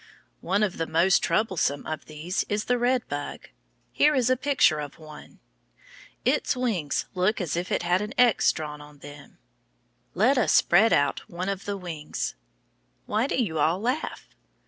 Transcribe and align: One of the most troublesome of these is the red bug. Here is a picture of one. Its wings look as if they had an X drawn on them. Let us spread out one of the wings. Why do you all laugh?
One 0.39 0.63
of 0.63 0.79
the 0.79 0.87
most 0.87 1.21
troublesome 1.21 1.85
of 1.85 2.05
these 2.05 2.43
is 2.49 2.65
the 2.65 2.79
red 2.79 3.07
bug. 3.07 3.49
Here 3.91 4.15
is 4.15 4.31
a 4.31 4.35
picture 4.35 4.79
of 4.79 4.97
one. 4.97 5.37
Its 6.25 6.57
wings 6.57 7.05
look 7.13 7.39
as 7.39 7.55
if 7.55 7.69
they 7.69 7.77
had 7.83 8.01
an 8.01 8.15
X 8.17 8.51
drawn 8.51 8.81
on 8.81 8.97
them. 8.97 9.37
Let 10.15 10.39
us 10.39 10.53
spread 10.53 10.91
out 10.91 11.19
one 11.29 11.49
of 11.49 11.65
the 11.65 11.77
wings. 11.77 12.33
Why 13.05 13.27
do 13.27 13.35
you 13.35 13.59
all 13.59 13.79
laugh? 13.79 14.27